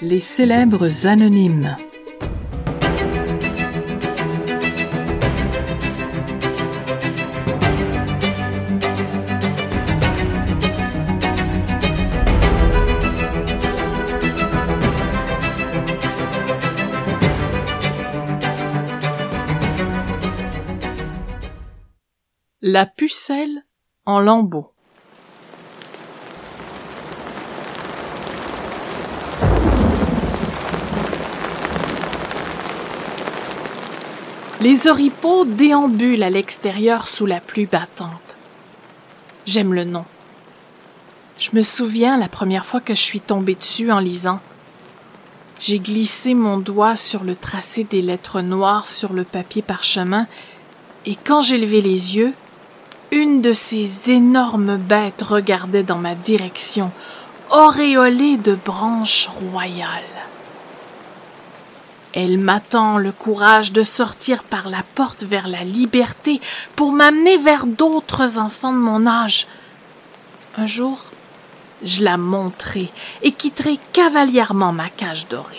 [0.00, 1.76] Les célèbres anonymes.
[22.64, 23.64] La pucelle
[24.06, 24.72] en lambeaux.
[34.62, 38.36] Les oripeaux déambulent à l'extérieur sous la pluie battante.
[39.44, 40.04] J'aime le nom.
[41.36, 44.38] Je me souviens la première fois que je suis tombée dessus en lisant.
[45.58, 50.28] J'ai glissé mon doigt sur le tracé des lettres noires sur le papier parchemin,
[51.06, 52.32] et quand j'ai levé les yeux,
[53.10, 56.92] une de ces énormes bêtes regardait dans ma direction,
[57.50, 60.22] auréolée de branches royales.
[62.14, 66.40] Elle m'attend le courage de sortir par la porte vers la liberté
[66.76, 69.46] pour m'amener vers d'autres enfants de mon âge.
[70.58, 71.06] Un jour,
[71.84, 72.90] je la monterai
[73.22, 75.56] et quitterai cavalièrement ma cage dorée.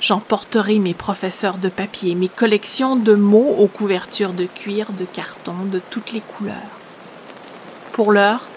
[0.00, 5.54] J'emporterai mes professeurs de papier, mes collections de mots aux couvertures de cuir, de carton,
[5.64, 6.54] de toutes les couleurs.
[7.92, 8.48] Pour l'heure,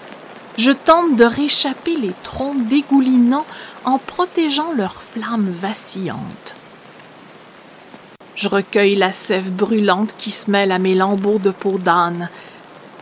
[0.57, 3.45] je tente de réchapper les troncs dégoulinants
[3.85, 6.55] en protégeant leurs flammes vacillantes.
[8.35, 12.29] Je recueille la sève brûlante qui se mêle à mes lambeaux de peau d'âne.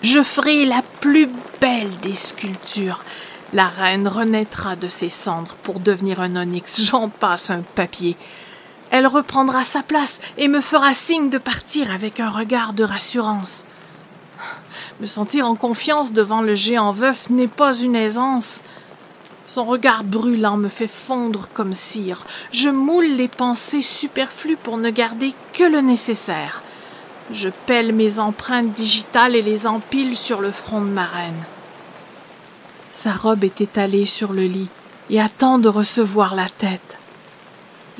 [0.02, 1.30] Je ferai la plus
[1.60, 3.04] belle des sculptures.
[3.54, 6.82] La reine renaîtra de ses cendres pour devenir un onyx.
[6.82, 8.18] J'en passe un papier.
[8.92, 13.66] Elle reprendra sa place et me fera signe de partir avec un regard de rassurance.
[15.02, 18.62] Me sentir en confiance devant le géant veuf n'est pas une aisance.
[19.48, 22.24] Son regard brûlant me fait fondre comme cire.
[22.52, 26.62] Je moule les pensées superflues pour ne garder que le nécessaire.
[27.32, 31.44] Je pèle mes empreintes digitales et les empile sur le front de ma reine.
[32.92, 34.70] Sa robe est étalée sur le lit
[35.10, 37.00] et attend de recevoir la tête.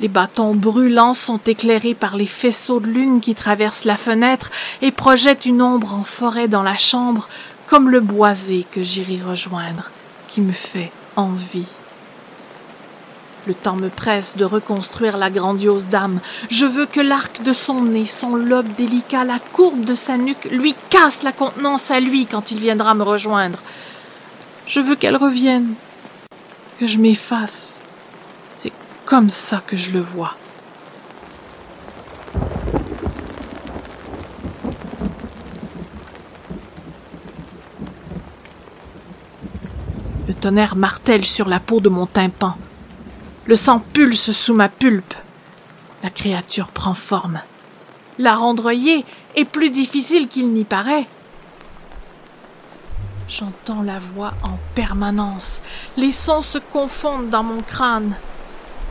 [0.02, 4.50] Les bâtons brûlants sont éclairés par les faisceaux de lune qui traversent la fenêtre
[4.82, 7.28] et projettent une ombre en forêt dans la chambre,
[7.68, 9.92] comme le boisé que j'irai rejoindre,
[10.26, 11.68] qui me fait envie.
[13.46, 16.18] Le temps me presse de reconstruire la grandiose dame.
[16.50, 20.48] Je veux que l'arc de son nez, son lobe délicat, la courbe de sa nuque
[20.50, 23.60] lui casse la contenance à lui quand il viendra me rejoindre.
[24.66, 25.74] Je veux qu'elle revienne,
[26.80, 27.82] que je m'efface.
[29.04, 30.34] Comme ça que je le vois.
[40.28, 42.56] Le tonnerre martèle sur la peau de mon tympan.
[43.44, 45.14] Le sang pulse sous ma pulpe.
[46.02, 47.40] La créature prend forme.
[48.18, 51.06] La rendroyer est plus difficile qu'il n'y paraît.
[53.28, 55.62] J'entends la voix en permanence.
[55.96, 58.16] Les sons se confondent dans mon crâne.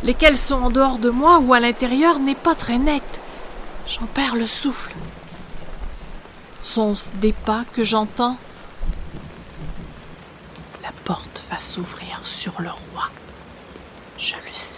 [0.04, 3.22] Lesquels sont en dehors de moi ou à l'intérieur n'est pas très net.
[3.88, 4.94] J'en perds le souffle.
[6.64, 8.38] Sont-ce des pas que j'entends?
[10.82, 13.10] La porte va s'ouvrir sur le roi.
[14.18, 14.71] Je le sais.